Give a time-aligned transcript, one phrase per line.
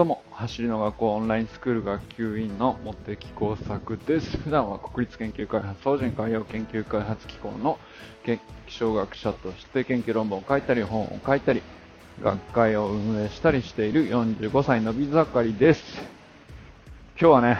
[0.00, 4.38] どうも、走りの学校オンラインスクール学級委員の茂木工作です。
[4.40, 7.78] 普段は国立研究開発法人海洋研究開発機構の
[8.24, 8.38] 気
[8.78, 11.60] 象学者として研究論文を書いたり本を書いたり
[12.22, 16.02] 学会を運営したりしている45歳のび盛りです。
[17.20, 17.58] 今日はね、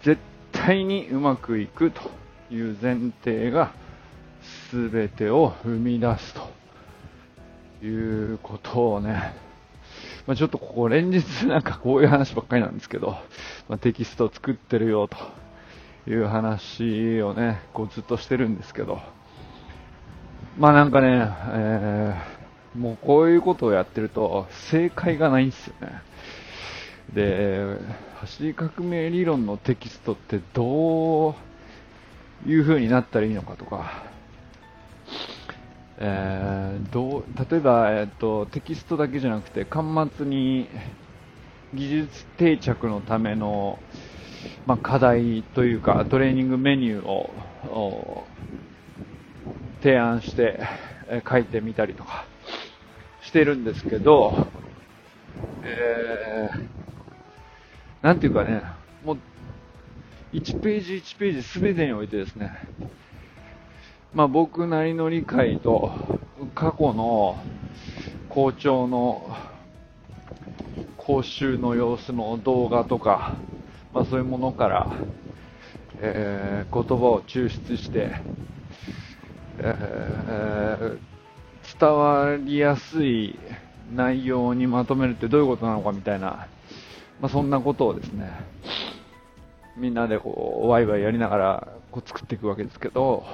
[0.00, 0.18] 絶
[0.52, 2.00] 対にうまくいくと
[2.50, 3.72] いう前提が
[4.72, 9.47] 全てを生み出すということをね、
[10.28, 13.12] まあ、ちょっとここ連日なんかこういう話ばっかりなんですけど、
[13.66, 15.16] まあ、テキストを作ってるよと
[16.10, 19.00] いう話をね、こうずっとしてるんですけど、
[20.58, 26.02] まあなんかね、えー、もうこういうことをやってると正解がないんですよね。
[27.14, 27.78] で、
[28.16, 31.34] 走り革命理論のテキストってどう
[32.46, 34.02] いう風になったらいいのかとか、
[36.00, 40.68] えー、どう例えば、えーと、テキストだけじゃなくて端末に
[41.74, 43.80] 技術定着のための、
[44.64, 48.24] まあ、課題というかトレーニングメニューを
[49.82, 50.60] 提案して、
[51.08, 52.26] えー、書いてみたりとか
[53.22, 54.46] してるんですけど、
[55.64, 58.62] えー、なんていうかね、
[59.04, 59.18] もう
[60.32, 62.52] 1ページ1ページ全てにおいてですね、
[64.14, 65.92] まあ、僕なりの理解と
[66.54, 67.38] 過去の
[68.30, 69.36] 校長の
[70.96, 73.36] 講習の様子の動画とか、
[73.92, 74.92] まあ、そういうものから、
[76.00, 78.12] えー、言葉を抽出して、
[79.58, 83.38] えー、伝わりやすい
[83.94, 86.48] 内容にまとめるってどういうことなのかみたいな、
[87.20, 88.30] まあ、そんなことをですね
[89.76, 93.24] みんなでこうワイワイやりながらこう作っていくわけですけど、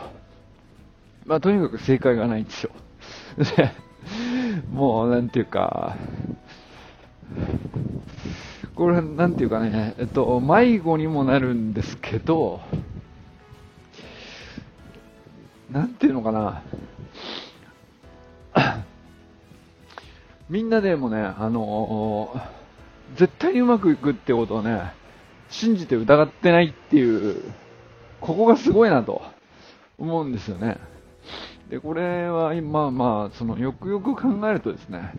[1.27, 2.71] まあ、とにかく正解がないんですよ。
[4.73, 5.97] もう、なんていうか、
[8.75, 12.61] これ、なんていうかね、えっと、迷子にもなるんですけど、
[15.71, 16.63] なんていうのかな、
[20.51, 22.41] みんなでもね、あの
[23.17, 24.93] 絶対にうまくいくってことをね、
[25.49, 27.43] 信じて疑ってないっていう、
[28.21, 29.23] ここがすごいなと
[29.99, 30.77] 思うんですよね。
[31.71, 35.15] で、これは今、まあ、その、よくよく考えるとですね、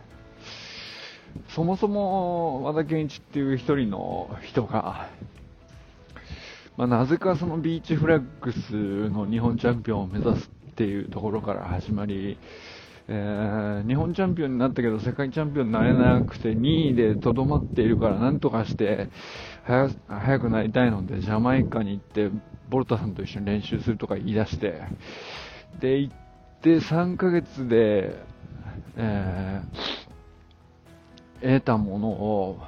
[1.49, 5.09] そもそも和田健一っていう一人の人が、
[6.77, 12.37] まあ、なぜかそのビーチフラッグスの日本チャンピオンを目指すっていうところから始まり、
[13.07, 19.09] えー、日本チャンピオンになったけど世界チャンピオンになれなくて2位でとどまっているからなんとかして
[19.63, 22.29] 早くなりたいのでジャマイカに行って
[22.69, 24.81] ボルタさんと一緒に練習するとか言い出して
[25.79, 26.11] で行
[26.65, 28.15] で、3ヶ月で、
[28.97, 32.59] えー、得たものを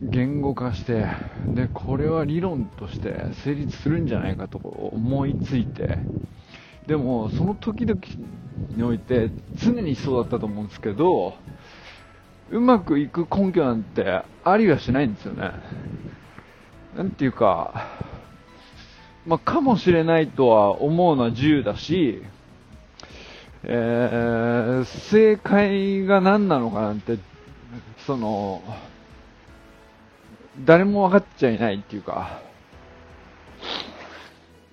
[0.00, 1.06] 言語化して、
[1.54, 6.00] で、これは理論として成立するんじゃないかと思いついて、
[6.88, 8.00] でも、その時々
[8.74, 9.30] において
[9.62, 11.34] 常にそうだったと思うんですけど、
[12.50, 15.52] うまくいく根拠なんてありはしないんですよね。
[16.96, 18.11] なんていうか、
[19.26, 22.22] まあ、かもしれないとは思うのは自由だし、
[23.64, 27.18] えー、正解が何なのかなんて、
[28.06, 28.62] その、
[30.64, 32.42] 誰も分かっちゃいないっていうか、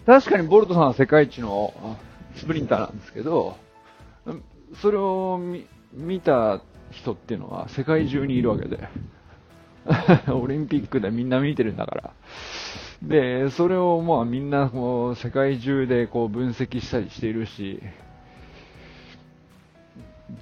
[0.05, 1.97] 確かにボルトさんは世界一の
[2.35, 3.57] スプリンターなんですけど、
[4.81, 6.61] それを見見た
[6.91, 8.89] 人っていうのは世界中にいるわけで、
[10.33, 12.11] オリンピックでみんな見てるんだから、
[13.01, 17.81] で、それをまあみんなこう世界中でこう分析したりしているし、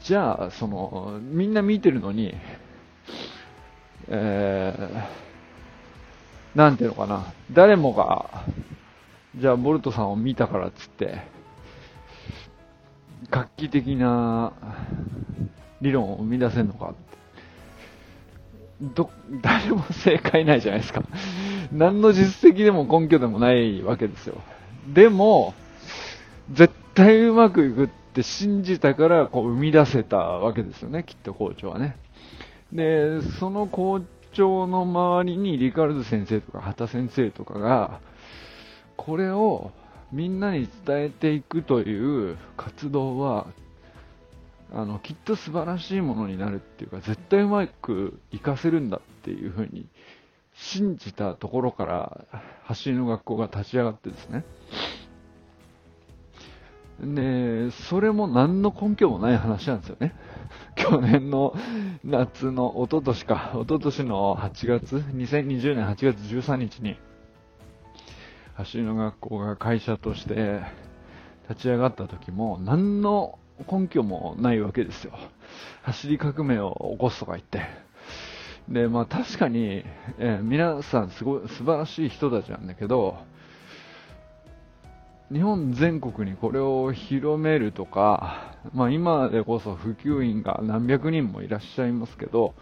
[0.04, 2.36] じゃあ、その、みんな見てるのに、
[4.10, 8.46] えー、なんていうのかな、誰もが、
[9.36, 11.22] じゃあボルトさんを見たからっつって、
[13.30, 14.54] 画期的な
[15.82, 16.94] 理論を生み出せるのか
[18.82, 19.10] ど、
[19.42, 21.04] 誰も正解ないじゃないですか。
[21.72, 24.36] 何の実績でも根拠でもないわけですよ。
[24.94, 25.54] でも、
[26.52, 31.98] 絶対うまくいくって信じたから、こう生み出せたわけですよね、きっと校長はね。
[32.72, 34.02] で、その校
[34.34, 38.00] 長の周りにリカルド先生とか畑先生とかが、
[38.96, 39.72] これを
[40.12, 43.48] みんなに伝えていくという活動は
[44.74, 49.88] あのきっと素晴らしいものになるっていうか絶対うまく活かせるんだっていうふうに
[50.54, 52.26] 信じたところから
[52.64, 54.44] 走りの学校が立ち上がってですね。
[57.00, 60.16] でそれも何の根拠もない話なんですよね。
[60.76, 61.56] 去年の
[62.04, 66.98] 夏の、一昨年か、一昨年の8月、2020年8月13日に、
[68.56, 70.62] 走りの学校が会社として
[71.50, 73.38] 立ち上がった時も、何の
[73.70, 75.14] 根拠もないわけですよ。
[75.84, 77.62] 走り革命を起こすとか言って。
[78.70, 79.84] で、まあ確かに、
[80.20, 83.18] えー、皆さんすごい素晴らしい人たちなんだけど、
[85.32, 92.54] 日本全国にこれを広めるとか、まあ今でこそ普及員が何百人もいらっしゃいますけど、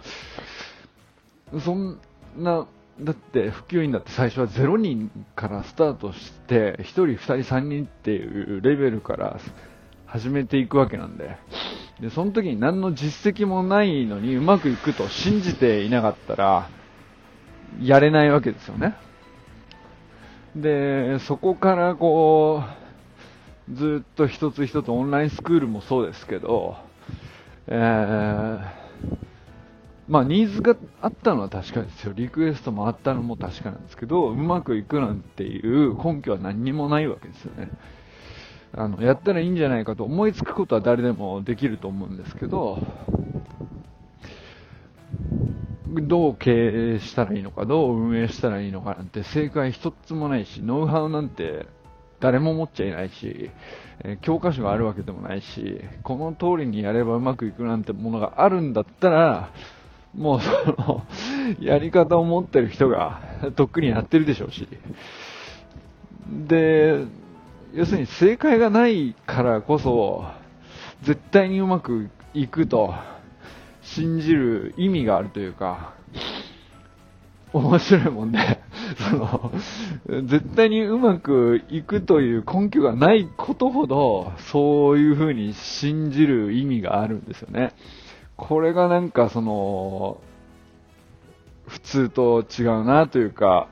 [1.64, 2.00] そん
[2.38, 2.68] な、
[3.00, 9.40] だって普及員だって最初は0人からスタートして、1人、2人、3人っていうレベルから
[10.06, 11.38] 始めていくわけなんで、
[12.00, 16.70] で、その時に何の実績もないのにうまくいくと信じていなかったら、
[17.82, 18.96] やれないわけですよね。
[20.56, 22.64] で、そこからこ
[23.70, 26.78] う、ずっと一つ一つオンラインスクールもそうですけど、
[27.68, 28.60] えー、
[30.08, 32.14] まあニーズがあったのは確かですよ。
[32.16, 37.72] リクエストもあったのも確かなんですけど、うまくいくなんていう根拠は何にもないわけですよね。
[38.78, 42.80] あの、やったらいいんじゃないかと思いつくことは誰でもできると思うんですけど、
[45.88, 51.68] どう経営したらいいのか、どう運営したらいいのかなんて正解一つもないし、ノウハウなんて
[52.20, 53.52] 誰も持っちゃいないし、
[54.04, 59.50] え教科書があるわけでもないし、この通りにやればうまくいくなんてものがあるんだったら、
[60.16, 61.06] もう その、
[61.60, 63.22] やり方を持ってる人が
[63.56, 64.68] とっくにやってるでしょうし。
[66.30, 67.06] で、
[67.76, 70.24] 要するに正解がないからこそ、
[71.04, 72.94] 絶対にうまくいくと
[73.82, 75.94] 信じる意味があるというか、
[77.52, 78.40] 面白いもんで、
[78.98, 79.52] その、
[80.24, 87.74] 絶対にうまくいくという根拠がないことほど、そういう風に信じる意味があるんですよね。
[88.38, 90.22] これがなんかその、
[91.68, 93.68] 普通と違うなというか、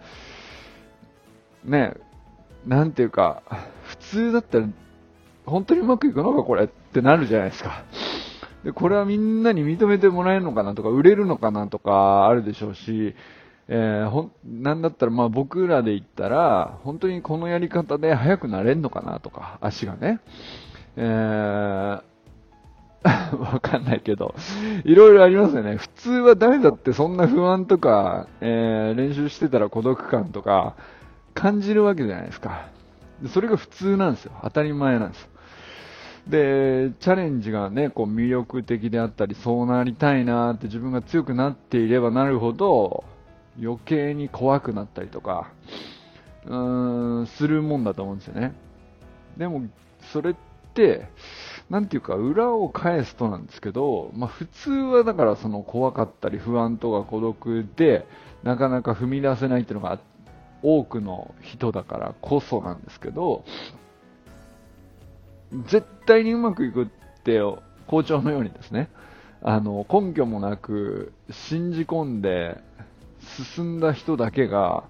[1.64, 1.94] ね、
[2.66, 3.44] なんていうか、
[4.14, 4.68] 通だったら、
[5.46, 7.84] 本当にうまくいくのかこれってなるじゃないですか。
[8.64, 13.16] で、これはみんなに認めてもらえるのかなとか、売れるのかなとかあるでしょうし、
[13.68, 20.20] えー、ほ、なんだったらまあ僕らで言ったら、本当にこのやり方で速くなれんのかなとか、足がね。
[20.96, 22.04] えー、
[23.40, 24.36] わかんないけど、
[24.86, 25.76] いろいろありますよね。
[25.78, 30.76] 普通は誰だってそんな不安とか、えー、練習してたら孤独感とか、
[31.34, 32.68] 感じるわけじゃないですか。
[33.28, 34.32] それが普通なんですよ。
[34.44, 35.30] 当たり前なんですよ。
[36.28, 43.04] で、チャレンジがね、こう魅力的であったり、そうなりたいなって自分が強くなっていればなるほど、
[43.62, 45.52] 余計に怖くなったりとか、
[46.46, 48.54] うーん、するもんだと思うんですよね。
[49.38, 49.64] でも、
[50.12, 50.36] それっ
[50.74, 51.08] て、
[51.70, 58.08] なんていうか、裏を返すとなんですけど、まあ普通はだからその怖かったり不安とか孤独で、
[58.44, 60.00] なかなか踏み出せないっていうのが
[60.64, 63.44] 多くの人だからこそなんですけど、
[65.68, 66.88] 絶対にうまくいくっ
[67.24, 67.40] て
[67.88, 68.90] 校長のようにですね、
[69.42, 72.58] あの、根拠もなく信じ込んで
[73.56, 74.86] 進んだ人だけが、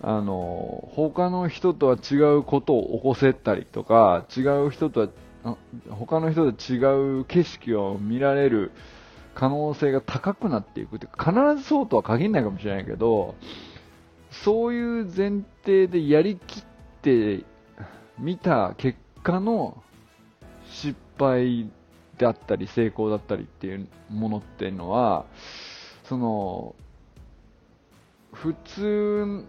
[0.00, 5.00] あの、他の人とは違うことを起こせたりとか、違う人と
[5.44, 5.56] は、
[5.90, 8.70] 他の人と違う景色を見られる
[9.34, 13.34] 可能性が高くなっていくって必ずそうとは限らないかもしれないけど、
[14.30, 16.64] そういう前提でやりきっ
[17.02, 17.44] て
[18.18, 19.82] みた結果の
[20.70, 21.70] 失敗
[22.18, 25.24] であったり成功だったりっていうものっていうのは、
[26.04, 26.74] その、
[28.32, 29.44] 普通、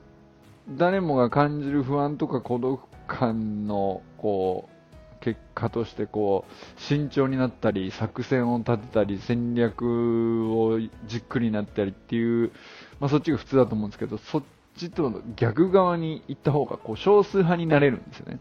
[0.70, 4.80] 誰もが感じる不安とか孤独感の、こう、
[5.22, 12.54] 結果としてこう慎重になったり作戦を立てたり戦略をじっくりになったりっていう、
[13.02, 14.44] まあ、そっちが普通だと思うんですけどそっ
[14.80, 18.40] ちと逆側に行った方がこう少数派になれるんですよね。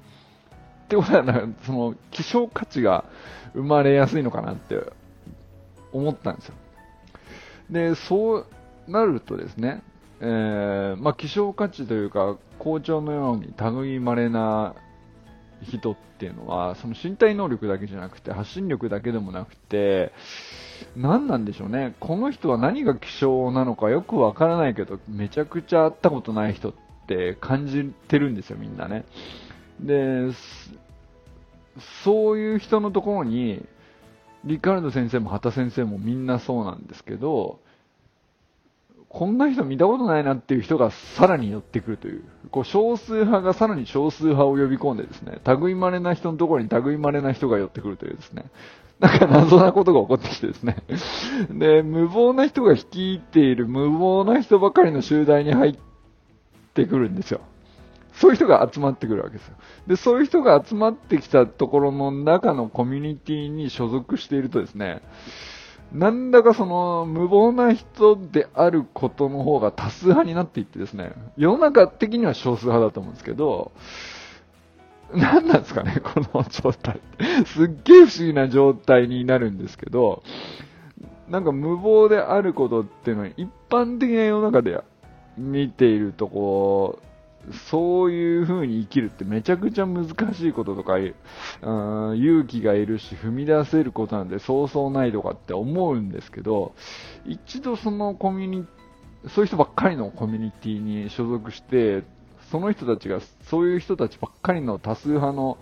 [0.85, 3.05] ってことはなんか、その希少価値が
[3.53, 4.81] 生まれやすいのかなって
[5.93, 6.55] 思ったんですよ。
[7.71, 8.47] で、そう
[8.87, 9.83] なるとですね、
[10.21, 14.75] えー、まあ、希少価値というか、校長のように類まれな
[15.63, 20.13] 人っていうのは、その身体能力だけじゃなくて、発信力だけでもなくて、
[20.97, 21.95] 何なんでしょうね。
[22.01, 26.75] この人は何が希少なのかよくわからないけど、めちゃくちゃ会ったことない人っ
[27.07, 29.05] て感じてるんですよ、みんなね。
[29.81, 30.29] で、
[32.05, 33.65] そういう人のところに、
[34.45, 37.61] リカルド先生も畑先生もみんなそうなんですけど、
[39.19, 42.23] こんな人見たことないなっていう人がさらに寄ってくるという、
[42.53, 48.45] こう少数派がさらに少数派を呼び込んでですね、類稀な人のところに類稀な人が寄ってくるというですね、
[49.01, 50.77] なんか謎なことが起こってきてですね。
[51.51, 55.77] で、無謀な人が率いている無謀な人ばかりの集団に入っ
[56.75, 57.41] てくるんですよ。
[58.13, 59.57] そういう人が集まってくるわけですよ。
[59.89, 65.03] で、そういう人が集まってきたところの中のコミュニティに所属しているとですね、
[65.93, 73.73] なんだかその無謀な人であることの方が多数派になっていってですね、世の中的には少数派だと思うんですけど、
[75.15, 77.01] 何なんですかね、 この状態。
[77.47, 80.23] すっげえ不思議な状態になるんですけど、
[81.29, 84.83] なんか無謀であることっていうのは一般的な世の中で
[85.39, 86.99] 見ているとこ
[87.53, 96.75] そういう風に生きるってめちゃくちゃ難しいこととか、うん、勇気がいるし踏み出せることなんでそうそうないとかって思うんですけど、
[97.25, 98.67] 一度そのコミュニ
[99.27, 102.05] そういう人ばっかりのコミュニティに所属して、
[102.51, 105.59] その人たちが、そういう人たちばっかりの多数派の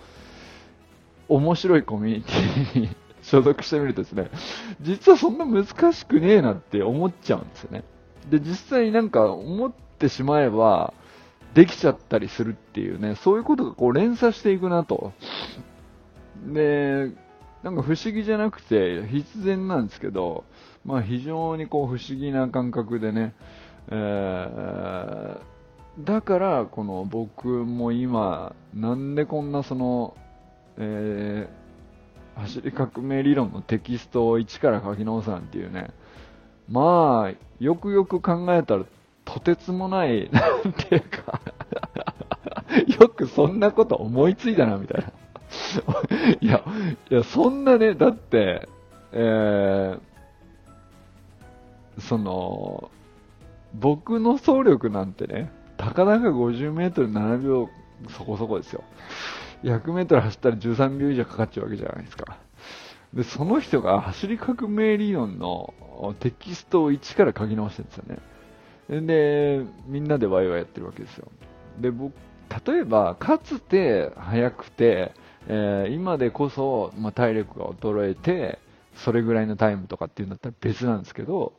[1.29, 2.89] 面白いコミュニティに
[3.23, 4.31] 所属してみるとですね、
[4.81, 7.83] 実はそんな難しくねえなって思っちゃうんですよね。
[8.31, 10.95] で、実際になんか思ってしまえば、
[11.57, 15.15] できちゃったりするっていうね、そういうことがこう連鎖していくなと。
[16.53, 17.11] で、
[17.63, 20.45] なんか不思議じゃなくて必然なんですけど、
[20.85, 23.35] まあ非常にこう不思議な感覚でね、
[23.89, 25.39] えー、
[26.05, 30.15] だからこの僕も今、なんでこんなその、
[30.77, 35.89] えー、走り革命理論のテキストを一から書き直すなんていうね、
[36.69, 38.85] まあ、よくよく考えたら
[39.25, 41.41] とてつもない、なんていうか
[43.01, 45.13] よくそんなこと思いついたな、みたいな
[46.41, 46.65] いや、
[47.11, 48.69] いや、そんなね、だって、
[49.13, 52.91] えー、その、
[53.75, 57.69] 僕の走力なんてね、たかだか50メートル7秒
[58.09, 58.83] そこそこですよ。
[59.63, 62.39] 100メートル走ったら13秒以上かかっちゃうわけじゃないですか。
[63.15, 65.73] で、その人が走り革命理論の
[66.21, 68.05] テキストを一から書き直してるんですよ
[69.01, 69.07] ね。
[69.07, 71.29] で、みんなでワイワイやってるわけですよ。
[71.81, 72.15] で、僕、
[72.67, 75.13] 例えば、かつて速くて、
[75.49, 78.59] えー、今でこそ、まあ、体力が衰えて、
[78.95, 81.53] それぐらいのタイムとかっていうんだったら別なんですけど、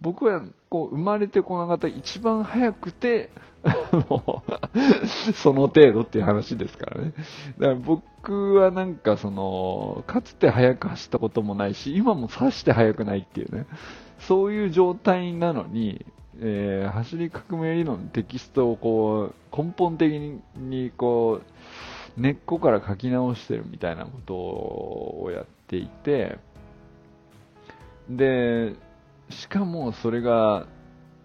[0.00, 3.30] 僕はこう生まれてこなかった一番早くて
[5.34, 7.12] その程度っていう話ですからね。
[7.58, 13.66] だから僕はなんかその、かつて速く走ったこともないし、今もさして速くないっていうね、
[14.18, 16.04] そういう状態なのに、
[16.40, 20.12] えー、走り革命理論のテキストをこう根本的
[20.56, 21.40] にこ
[22.16, 26.38] う根っこから書き直してるみたいなことをやっていて
[28.08, 28.74] で
[29.30, 30.66] しかもそれが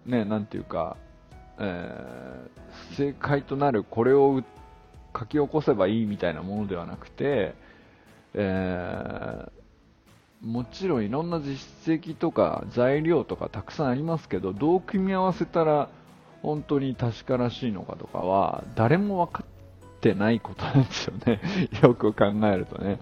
[0.06, 0.96] ねなんていうか、
[1.58, 4.42] えー、正解となるこれを
[5.16, 7.54] 書き起こせばいいみたいなものではなくて、
[8.34, 9.60] えー
[10.40, 15.90] もちろんいろんな実績とか材料とかたくさんありますけどどう組み合わせたら
[16.42, 21.40] 本当に確からしいのかとかは誰も分かってないことなんですよね。
[21.82, 22.98] よく考えるとね。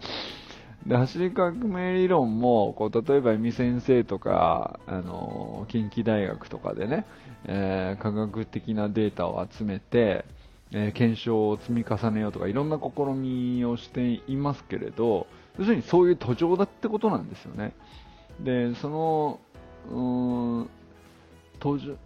[0.88, 7.06] で走り革命理論もこう例えば井見先生とかあの近畿大学とかでね、
[7.44, 10.24] えー、科学的なデータを集めて、
[10.72, 15.26] えー、検証を積み重ねようとかいろんな試みをしていますけれど
[15.58, 17.74] 要するにそういう途上だってことなんですよね。
[18.40, 19.40] で、その、
[19.90, 20.70] うん、
[21.58, 21.96] 途上、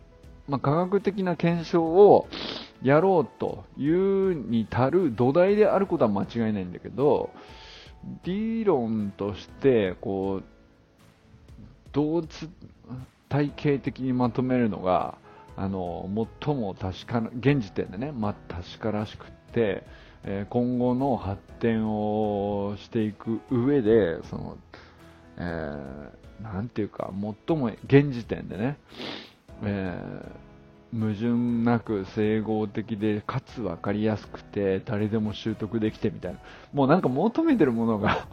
[0.49, 2.29] まあ、科学的な検証を
[2.83, 7.31] やろうというに足る土台であることは間違いないんだけど、
[8.25, 10.45] 理論として、こう、
[11.93, 12.23] 同
[13.29, 15.19] 体系的にまとめるのが、
[15.57, 16.09] あの、
[16.43, 19.85] 最も確かな、現時点でね、まあ、確からしくって、
[20.25, 24.57] え今後の発展をしていく上で、その、
[25.37, 27.11] えー、なんていうか、
[27.47, 28.77] 最も現時点でね、
[29.65, 30.52] えー、
[30.93, 31.29] 矛盾
[31.65, 36.39] なく整合的で、かつ分かりやすくて、誰でも習得できてみたいな。
[36.73, 38.27] もうなんか求めてるものが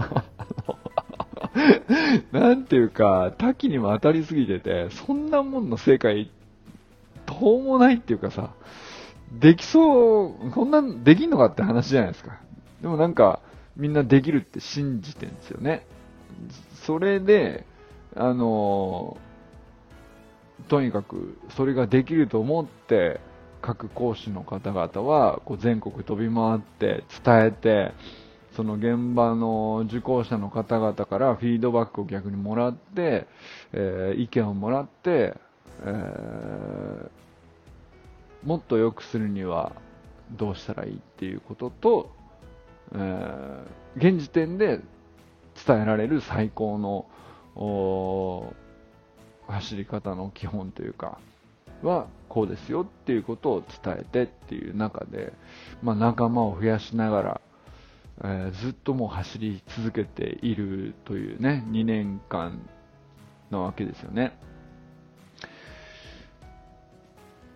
[2.32, 6.30] なんていうか、多岐にも当たりすぎてて、そんなもんの正解、
[7.26, 8.52] どうもないっていうかさ、
[9.32, 12.40] できそう、こんなできんのかって話じゃないですか。
[12.82, 13.40] でもなんか、
[13.78, 15.86] みんなできるって信じてるんですよね。
[16.86, 17.66] それで、
[18.16, 19.18] あの
[20.68, 23.20] とにかく、それができると思って、
[23.62, 27.94] 各講師の方々は、こう全国飛び回って伝えて、
[28.56, 33.28] その現場の受講者の方々からフィードバックを逆にもらって、
[33.74, 35.36] えー、意見をもらって、
[35.84, 37.10] えー、
[38.44, 39.74] もっと良くするには
[40.32, 42.12] どうしたらいいっていうことと、
[42.94, 43.64] えー、
[43.96, 44.82] 現時点で
[45.66, 47.06] 伝えられる最高の
[49.50, 51.20] 走り方の基本というか
[51.84, 55.34] はこうですよっていうことを伝えてっていう中で、
[55.82, 57.42] まあ、仲間を増やしながら、
[58.24, 62.62] えー、ずっともう走り続けているというね2年間
[63.50, 64.38] なわけですよね。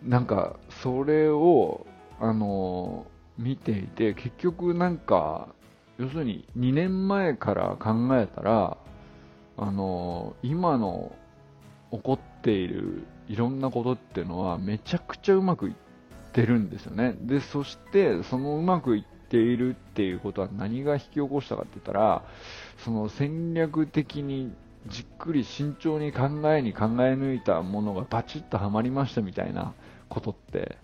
[0.02, 1.86] なんかそれを
[2.20, 3.06] あの
[3.38, 5.48] 見ていて結局なんか
[5.98, 8.78] 要するに2年前から考えたら
[9.56, 11.16] あの今の
[11.94, 15.76] 起こっているいろんなことっていうのはめちゃくちゃうまくいっ
[16.34, 22.24] てるんですよねでそしてそのうまくいっているっていうことは何が引き起こしたかって言ったら
[22.84, 24.54] その戦略的に
[24.88, 29.74] じっくり慎重に考えに考え抜いたものがバチッとはまりましたみたいな
[30.10, 30.78] ことって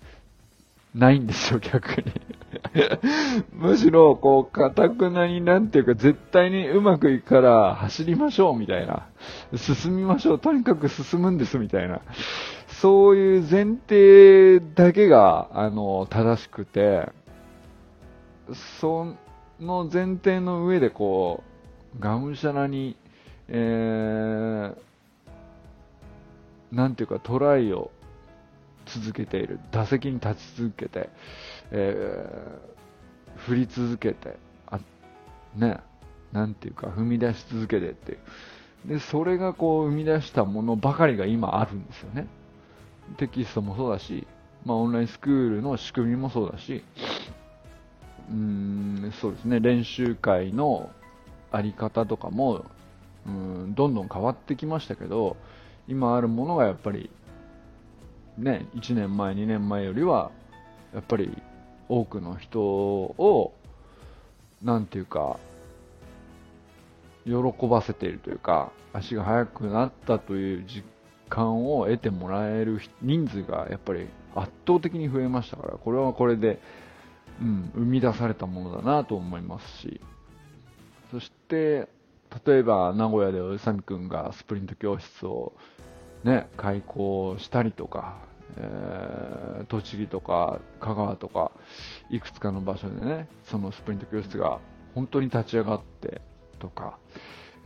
[0.95, 2.11] ないんですよ、逆に。
[3.51, 9.07] むしろ、こう、かたくなになんていうか、絶対にうまくいくから走りましょう、みたいな。
[9.55, 12.01] 進みましょう、とにかく進むんです、みたいな。
[12.67, 17.09] そういう前提だけが、あの、正しくて、
[18.79, 19.15] そ
[19.59, 21.43] の前提の上で、こ
[21.97, 22.95] う、がむしゃらに、
[23.47, 24.75] えー、
[26.71, 27.91] なんていうか、トライを
[28.85, 31.09] 続けている、打席に立ち続けて、
[31.71, 34.79] えー、振り続けて、あ
[35.55, 35.79] ね、
[36.31, 38.19] なんていうか、踏み出し続けてっていう。
[38.87, 42.27] で、それがこう生み出したものばかりが今あるんですよね。
[43.17, 44.27] テキストもそうだし、
[44.65, 46.83] まあ、オンラインスクールの仕組みもそうだし、
[48.29, 50.89] うーん、そうですね、練習会の
[51.51, 52.65] あり方とかも、
[53.25, 55.37] うん、どんどん変わってきましたけど、
[55.87, 57.09] 今あるものがやっぱり
[58.39, 60.31] ね、1年前、2年前よりは、
[60.93, 61.37] やっぱり
[61.89, 63.53] 多くの人を、
[64.63, 65.37] なんていうか、
[67.25, 70.83] 喜ばせているというか、足が速くなったという実
[71.29, 76.59] 感を得てもらえる人数がやっぱり圧倒的に増えましたから、これはこれで、
[77.41, 79.99] うん、生み出されたものだなと思いますし、
[81.11, 81.87] そして、
[82.45, 85.53] 例えば名古屋で宇佐美くんがスプリント教室を
[86.23, 88.17] ね、開校したりとか、
[88.57, 91.48] えー、栃木とか香川とか
[92.09, 94.59] いくつかの場所でねそのスプリント教室が
[94.95, 96.21] 本当に立ち上がって
[96.59, 96.97] とか、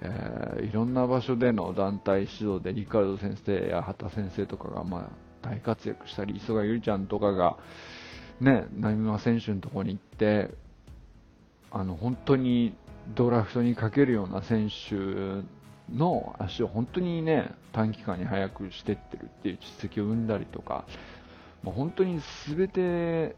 [0.01, 5.09] えー、いろんな場所での団体指導でリカルド先生や畑先生とかが、ま
[5.43, 7.57] あ、大活躍したり磯貝ゆりちゃんとかが、
[8.39, 10.51] ね、波間選手のところに行って
[11.71, 12.75] あの本当に
[13.15, 15.43] ドラフトにかけるような選手
[15.93, 20.85] の足を本当にね短期間に速くしてってるっていう実績を生んだりとか、
[21.63, 23.35] まあ、本当に全て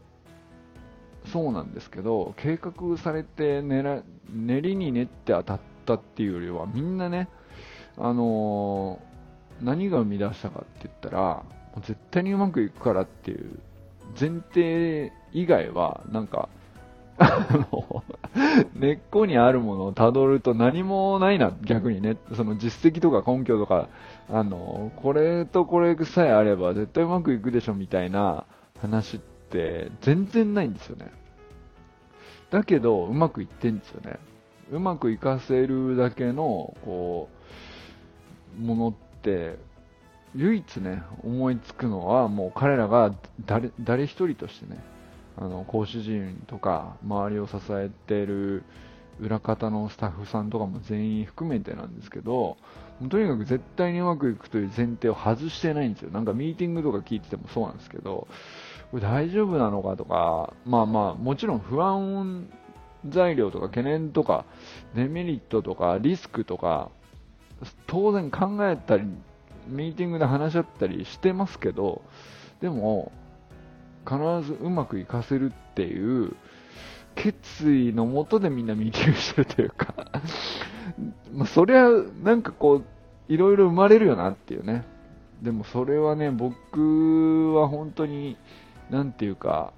[1.32, 7.28] そうなんですけど計画されて練練りに練って当たったっていうよりはみんなね、
[7.96, 11.42] あのー、何が生み出したかって言ったら
[11.82, 13.58] 絶対にうまくいくからっていう
[14.18, 16.48] 前提以外はなんか、
[18.74, 22.16] 根っこにあるものをたどると何もないな、逆にね。
[22.34, 23.88] その実績とか根拠とか、
[24.30, 28.44] あの、これとこれさえあれば絶対うまくいくでしょみたいな
[28.80, 31.10] 話って全然ないんですよね。
[32.50, 34.18] だけど、うまくいってんですよね。
[34.70, 37.28] うまくいかせるだけの、こ
[38.58, 39.58] う、ものって、
[40.34, 43.12] 唯一ね、思いつくのは、もう彼らが
[43.44, 44.78] 誰、誰一人としてね、
[45.38, 48.64] あの講師陣とか周りを支えている
[49.20, 52.56] 裏方のスタッフさんとかも全員含めてなんですけど
[53.10, 58.26] とにかく絶対にうまくいくという前提を外してないんですよなんかミーティングとか聞いててもそうなんですけど
[58.90, 62.48] これ大丈夫なのかとかまあまあもちろん不安
[63.08, 64.44] 材料とか懸念とか
[64.94, 66.90] デメリットとかリスクとか
[67.86, 69.04] 当然考えたり
[69.66, 72.02] ミーティングで話し合ったりしてますけど
[72.60, 73.12] でも
[74.06, 76.36] 必ずうまくいかせるっていう
[77.16, 79.94] 決意のもとでみんなミーティングしてるというか
[81.32, 81.88] まあそりゃ
[82.22, 82.84] なんかこう
[83.32, 84.84] いろいろ生まれるよなっていうね。
[85.42, 88.36] でもそれはね僕は本当に
[88.90, 89.72] なんていうか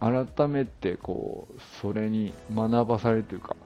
[0.00, 3.56] 改めてこうそれに学ばされるというか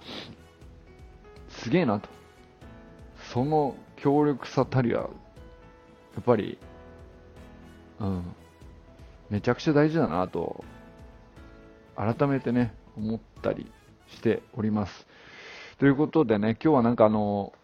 [1.49, 2.09] すげえなと
[3.33, 5.09] その強力さたりはや
[6.21, 6.59] っぱり
[8.01, 8.35] うん
[9.33, 10.63] めちゃくちゃ大事だなと、
[11.97, 13.73] 改めてね、思ったり
[14.07, 15.07] しております。
[15.79, 17.55] ということでね、今日はなんかあの、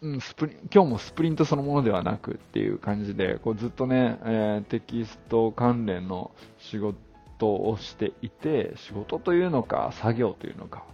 [0.00, 6.96] うん、スプリ今日もスプリントそのものではなくっていう感じで、こうずっとね、えー、テキスト関連の仕事
[7.46, 10.84] をしていて、仕事というのか、作業というのか、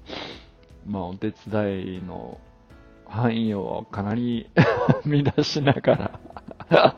[0.86, 2.38] まあ、お手伝いの
[3.04, 4.48] 範囲をかなり
[5.04, 6.20] 乱しながら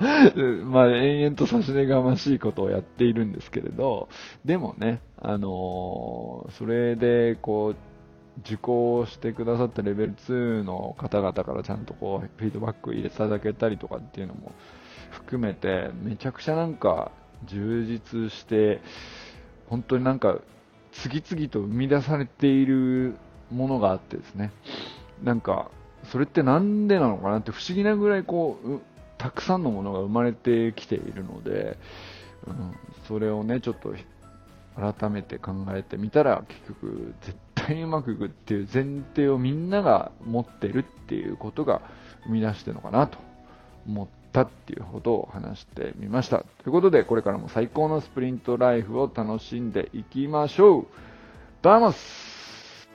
[0.64, 4.08] まあ、延々と差し出がましいことをやっているんですけれど、
[4.44, 7.95] でもね、あのー、それで、こう、
[8.40, 14.52] 受講してくださったレベル2の方々からちゃんとこう、フィードバック入れていただけたりとかっていうのも
[15.10, 17.12] 含めて、めちゃくちゃなんか
[17.46, 18.80] 充実して、
[19.68, 20.38] 本当になんか、
[20.92, 23.16] 次々と生み出されている
[23.50, 24.52] ものがあってですね、
[25.22, 25.70] なんか、
[26.04, 28.80] それってなんでなのかなって不思議なぐらいこう、
[29.18, 31.78] たくさんのものが生まれてきているので、
[32.46, 32.74] うん、
[33.08, 33.94] それをね、ちょっと
[34.76, 41.82] 改めて考えてみたら、結局、絶対にうまくいくっていう前提をみんなが持ってるっていうことが
[42.24, 43.18] 生み出してるのかなと
[43.88, 46.38] 思ったっていうことを話してみました。
[46.38, 50.86] ということで、これからも最高のスプリントライフを楽しんでいきましょう。
[51.62, 52.88] バーマス